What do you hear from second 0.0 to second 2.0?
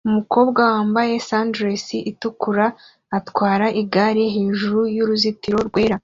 Umukobwa wambaye sundress